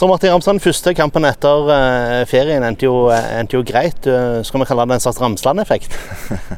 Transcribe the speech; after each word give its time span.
Så 0.00 0.06
Martin 0.08 0.32
Ramsland, 0.32 0.62
første 0.64 0.94
kampen 0.96 1.26
etter 1.28 1.66
uh, 1.68 2.22
ferien 2.24 2.64
endte 2.64 2.86
jo, 2.86 3.10
endte 3.12 3.58
jo 3.58 3.60
greit. 3.68 4.06
Uh, 4.08 4.38
skal 4.48 4.62
vi 4.62 4.66
kalle 4.70 4.86
det 4.88 4.96
en 4.96 5.02
slags 5.04 5.18
Ramsland-effekt? 5.20 5.92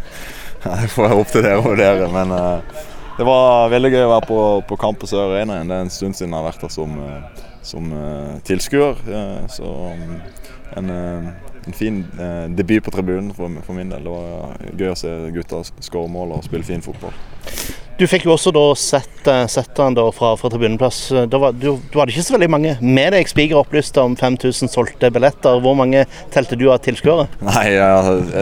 det 0.62 0.90
får 0.92 1.10
håpe 1.10 1.32
til 1.32 1.42
dere 1.42 1.58
å 1.58 1.64
vurdere. 1.64 2.06
Men 2.14 2.30
uh, 2.30 2.84
det 3.16 3.26
var 3.26 3.72
veldig 3.72 3.90
gøy 3.96 4.04
å 4.04 4.12
være 4.12 4.28
på, 4.28 4.38
på 4.68 4.78
kamp 4.84 5.02
på 5.02 5.10
Sør 5.10 5.32
Arena. 5.32 5.56
Det 5.66 5.74
er 5.74 5.88
en 5.88 5.90
stund 5.90 6.14
siden 6.14 6.30
jeg 6.30 6.38
har 6.38 6.46
vært 6.52 6.62
der 6.62 6.74
som, 6.76 6.94
som 7.66 7.90
tilskuer. 8.46 9.02
så 9.50 9.74
um, 9.90 10.14
en, 10.78 10.94
en, 10.94 11.74
fin 11.74 11.98
debut 12.54 12.86
på 12.86 12.94
tribunen 12.94 13.34
for, 13.34 13.58
for, 13.66 13.74
min 13.74 13.90
del. 13.90 14.06
Det 14.06 14.14
var 14.20 14.70
gøy 14.70 14.92
å 14.92 14.98
se 15.02 15.16
gutta 15.34 15.64
skåre 15.82 16.14
mål 16.14 16.38
og 16.38 16.46
spille 16.46 16.70
fin 16.70 16.86
fotball. 16.86 17.18
Du 18.02 18.08
fikk 18.10 18.24
jo 18.26 18.32
også 18.34 18.50
da 18.50 18.62
sett, 18.74 19.20
eh, 19.30 19.44
sett 19.46 19.78
han 19.78 19.94
da 19.94 20.08
fra, 20.10 20.32
fra 20.34 20.48
tribuneplass. 20.50 20.96
Du, 21.30 21.36
du, 21.54 21.68
hadde 21.94 22.10
ikke 22.10 22.24
så 22.26 22.34
veldig 22.34 22.48
mange 22.50 22.72
med 22.82 23.14
deg. 23.14 23.28
Spiker 23.30 23.60
opplyste 23.60 24.02
om 24.02 24.16
5000 24.18 24.72
solgte 24.72 25.06
billetter. 25.14 25.60
Hvor 25.62 25.76
mange 25.78 26.02
telte 26.34 26.58
du 26.58 26.64
av 26.72 26.80
tilskuere? 26.82 27.28
Nei, 27.46 27.68
ja, 27.76 27.92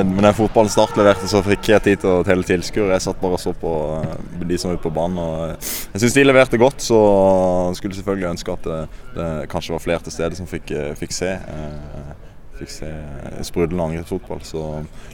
med 0.00 0.24
den 0.24 0.38
fotballen 0.38 0.72
Start 0.72 0.96
leverte, 0.96 1.28
så 1.28 1.42
fikk 1.44 1.68
jeg 1.74 1.84
tid 1.84 2.00
til 2.06 2.12
å 2.14 2.24
telle 2.24 2.48
tilskuere. 2.48 2.94
Jeg 2.96 3.04
satt 3.04 3.20
bare 3.20 3.36
og 3.36 3.44
så 3.44 3.52
på 3.52 3.74
eh, 3.98 4.16
de 4.48 4.62
som 4.62 4.72
var 4.72 4.80
ute 4.80 4.86
på 4.86 4.94
banen. 4.96 5.20
Og 5.20 5.68
jeg 5.92 6.06
syns 6.06 6.16
de 6.16 6.24
leverte 6.30 6.62
godt, 6.64 6.80
så 6.88 7.02
skulle 7.76 8.00
selvfølgelig 8.00 8.30
ønske 8.32 8.56
at 8.56 8.64
det, 8.70 8.80
det 9.18 9.30
kanskje 9.52 9.76
var 9.76 9.84
flere 9.84 10.08
til 10.08 10.16
stede 10.16 10.40
som 10.40 10.48
fikk, 10.48 10.72
eh, 10.72 10.96
fikk 11.04 11.18
se 11.20 11.36
fikk 12.60 12.72
se 12.72 12.88
sprudlende 13.46 13.86
angrepsfotball. 13.88 14.40
Så 14.46 14.64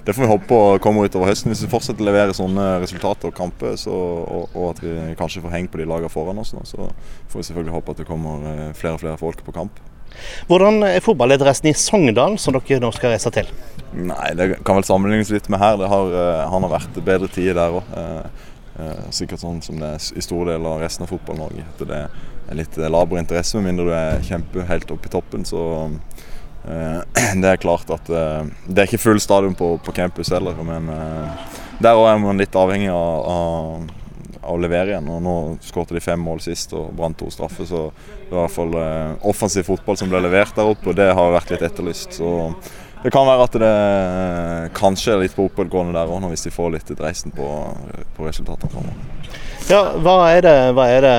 det 0.04 0.14
får 0.14 0.24
vi 0.24 0.30
håpe 0.30 0.48
på 0.50 0.60
kommer 0.84 1.08
utover 1.08 1.30
høsten. 1.30 1.52
Hvis 1.52 1.64
vi 1.64 1.70
fortsetter 1.72 2.04
å 2.04 2.08
levere 2.08 2.36
sånne 2.36 2.68
resultater 2.82 3.30
og 3.30 3.36
kamper, 3.36 3.76
så, 3.80 3.92
og, 3.92 4.48
og, 4.52 4.70
at 4.72 4.82
vi 4.84 4.94
kanskje 5.18 5.44
får 5.44 5.54
heng 5.56 5.68
på 5.70 5.80
de 5.80 5.88
lagene 5.88 6.12
foran 6.12 6.42
oss, 6.42 6.54
så 6.68 6.88
får 7.30 7.40
vi 7.40 7.46
selvfølgelig 7.50 7.76
håpe 7.76 7.94
at 7.94 8.02
det 8.02 8.08
kommer 8.08 8.48
eh, 8.52 8.72
flere 8.78 8.98
og 8.98 9.04
flere 9.04 9.20
folk 9.20 9.44
på 9.46 9.54
kamp. 9.56 9.78
Hvordan 10.48 10.80
er 10.86 11.02
fotballinteressen 11.04 11.68
i 11.68 11.76
Sogndal, 11.76 12.38
som 12.40 12.54
dere 12.56 12.80
nå 12.80 12.90
skal 12.94 13.12
reise 13.12 13.32
til? 13.34 13.48
Nei, 13.96 14.32
Det 14.38 14.62
kan 14.64 14.78
vel 14.78 14.86
sammenlignes 14.88 15.32
litt 15.34 15.48
med 15.52 15.60
her. 15.60 15.78
Det 15.80 15.90
har, 15.92 16.18
eh, 16.22 16.44
han 16.52 16.66
har 16.66 16.76
vært 16.78 17.00
bedre 17.04 17.32
tider 17.32 17.58
der 17.58 17.80
òg. 17.80 17.96
Eh, 18.76 19.04
sikkert 19.14 19.40
sånn 19.40 19.62
som 19.64 19.78
det 19.80 19.88
er 19.88 20.06
i 20.18 20.22
store 20.24 20.52
deler 20.52 20.74
av 20.74 20.82
resten 20.84 21.06
av 21.06 21.12
Fotball-Norge. 21.12 21.64
Det 21.80 21.88
er 21.96 22.58
litt 22.58 22.76
laber 22.76 23.18
interesse, 23.18 23.56
med 23.56 23.70
mindre 23.70 23.86
du 23.88 23.92
er 23.96 24.26
kjempe 24.26 24.66
helt 24.68 24.90
oppe 24.92 25.08
i 25.08 25.12
toppen. 25.14 25.46
Så 25.48 25.62
det 27.42 27.52
er 27.52 27.62
klart 27.62 27.90
at 27.94 28.08
eh, 28.10 28.48
det 28.66 28.82
er 28.82 28.88
ikke 28.88 29.02
full 29.02 29.20
stadion 29.22 29.54
på, 29.58 29.76
på 29.84 29.94
campus 29.96 30.32
heller, 30.34 30.58
men 30.66 30.90
der 30.90 31.92
der 31.92 32.02
er 32.08 32.18
man 32.18 32.40
litt 32.40 32.56
avhengig 32.56 32.88
av, 32.88 33.26
av, 33.30 33.88
å 34.46 34.54
levere 34.62 34.94
igjen. 34.94 35.10
og 35.12 35.20
Nå 35.22 35.34
skåret 35.66 35.92
de 35.92 36.00
fem 36.00 36.22
mål 36.22 36.40
sist 36.40 36.72
og 36.76 36.88
brant 36.96 37.18
to 37.20 37.28
straffer, 37.34 37.68
så 37.68 37.82
det 37.90 38.32
var 38.32 38.38
i 38.38 38.46
hvert 38.46 38.56
fall 38.56 38.76
offensiv 39.28 39.66
fotball 39.68 39.98
som 40.00 40.08
ble 40.08 40.22
levert 40.24 40.56
der 40.56 40.70
oppe, 40.70 40.90
og 40.90 40.96
det 40.96 41.10
har 41.12 41.34
vært 41.34 41.52
litt 41.52 41.66
etterlyst. 41.66 42.16
så 42.16 42.30
det 43.06 43.12
kan 43.14 43.28
være 43.28 43.44
at 43.46 43.58
det 43.62 43.74
kanskje 44.74 45.12
er 45.14 45.20
litt 45.22 45.36
på 45.36 45.46
oppadgående 45.46 45.94
der 45.94 46.10
òg, 46.10 46.26
hvis 46.32 46.42
de 46.48 46.50
får 46.50 46.72
litt 46.74 46.90
dreisen 46.98 47.30
på, 47.34 47.46
på 48.16 48.26
resultatene 48.26 48.72
framover. 48.72 49.12
Ja, 49.66 49.80
hva 49.98 50.28
er 50.30 50.44
det, 50.46 50.54
hva 50.78 50.84
er 50.94 51.02
det 51.02 51.14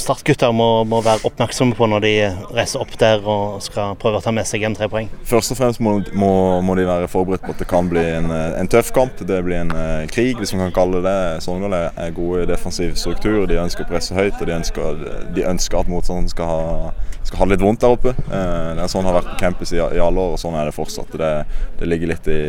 startgutter 0.00 0.54
må, 0.56 0.86
må, 0.88 1.02
være 1.04 1.26
oppmerksomme 1.28 1.76
på 1.76 1.84
når 1.92 2.00
de 2.00 2.12
reiser 2.56 2.80
opp 2.80 2.94
der 2.96 3.20
og 3.28 3.58
skal 3.60 3.92
prøve 4.00 4.22
å 4.22 4.24
ta 4.24 4.32
med 4.32 4.48
seg 4.48 4.64
hjem 4.64 4.76
tre 4.78 4.88
poeng? 4.88 5.10
Først 5.28 5.52
og 5.52 5.58
fremst 5.58 5.82
må, 5.84 5.98
må, 6.16 6.30
må, 6.64 6.76
de 6.78 6.86
være 6.88 7.10
forberedt 7.12 7.44
på 7.44 7.52
at 7.52 7.60
det 7.60 7.68
kan 7.68 7.90
bli 7.90 8.00
en, 8.14 8.32
en 8.32 8.70
tøff 8.72 8.88
kamp. 8.96 9.20
Det 9.28 9.42
blir 9.44 9.60
en 9.60 9.74
uh, 9.76 10.06
krig, 10.08 10.40
hvis 10.40 10.54
man 10.56 10.70
kan 10.70 10.78
kalle 10.78 11.02
det 11.04 11.12
det. 11.12 11.44
Sogndal 11.44 11.76
er 11.76 12.16
gode 12.16 12.46
i 12.46 12.48
defensiv 12.48 12.96
struktur. 12.96 13.44
De 13.50 13.60
ønsker 13.60 13.84
å 13.84 13.92
presse 13.92 14.16
høyt, 14.16 14.40
og 14.40 14.48
de 14.48 14.56
ønsker, 14.56 15.04
de 15.36 15.44
ønsker 15.52 15.82
at 15.82 15.92
motstanderen 15.92 16.32
skal 16.32 16.48
ha, 16.48 16.94
skal 17.20 17.42
ha 17.42 17.50
litt 17.52 17.66
vondt 17.68 17.84
der 17.84 17.98
oppe. 17.98 18.16
Uh, 18.30 18.72
det 18.78 18.86
er 18.86 18.92
sånn 18.94 19.04
har 19.04 19.18
vært 19.20 19.34
på 19.34 19.38
campus 19.44 19.76
i, 19.76 19.82
i, 19.82 20.00
alle 20.00 20.24
år, 20.24 20.38
og 20.38 20.40
sånn 20.40 20.56
er 20.56 20.72
det 20.72 20.76
fortsatt. 20.78 21.13
Det, 21.18 21.44
det 21.78 21.86
ligger 21.86 22.10
litt 22.10 22.28
i, 22.28 22.40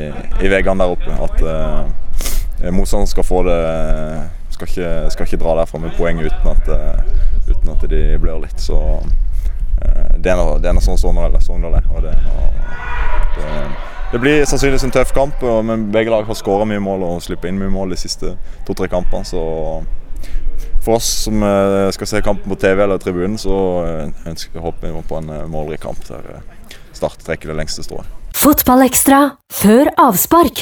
i 0.42 0.50
veggene 0.50 0.84
der 0.84 0.94
oppe. 0.96 1.14
at 1.28 1.42
uh, 1.46 2.72
motstanderen 2.72 3.12
skal 3.12 3.28
få 3.28 3.44
det 3.46 3.62
skal 4.56 4.70
ikke, 4.70 4.92
skal 5.12 5.28
ikke 5.28 5.42
dra 5.42 5.56
derfra 5.60 5.82
med 5.84 5.96
poeng 5.98 6.22
uten 6.24 6.52
at, 6.52 6.70
uh, 6.72 7.50
uten 7.50 7.74
at 7.74 7.84
de 7.92 8.04
blør 8.22 8.42
litt. 8.46 8.62
Så 8.62 8.78
uh, 8.80 10.14
det 10.18 10.32
er 10.32 10.40
noe 10.40 10.86
sånn 10.86 11.00
Sogndal 11.02 11.36
er. 11.36 11.92
Og 11.92 12.06
det, 12.06 12.16
det, 13.36 13.52
det, 14.14 14.24
blir 14.24 14.48
sannsynligvis 14.48 14.88
en 14.88 14.96
tøff 14.96 15.14
kamp, 15.16 15.44
men 15.68 15.90
begge 15.94 16.14
lag 16.14 16.26
har 16.26 16.40
skåra 16.40 16.68
mye 16.70 16.82
mål 16.84 17.06
og 17.10 17.22
sluppet 17.26 17.52
inn 17.52 17.62
mye 17.62 17.74
mål 17.74 17.94
de 17.94 18.00
siste 18.00 18.34
to-tre 18.68 18.90
kampene. 18.92 19.28
Så 19.28 19.44
for 20.86 21.00
oss 21.00 21.08
som 21.26 21.42
skal 21.98 22.08
se 22.08 22.22
kampen 22.24 22.52
på 22.54 22.60
TV 22.62 22.84
eller 22.86 23.02
tribunen, 23.02 23.40
så 23.42 23.56
ønsker 24.30 24.56
vi 24.56 24.64
håper 24.64 24.94
vi 24.94 25.08
på 25.10 25.18
en 25.20 25.34
målrik 25.52 25.84
kamp 25.84 26.02
der 26.08 26.40
Start 26.96 27.20
trekker 27.26 27.52
det 27.52 27.58
lengste 27.60 27.84
strået. 27.84 28.08
Fotballekstra 28.46 29.20
før 29.50 29.88
avspark. 29.98 30.60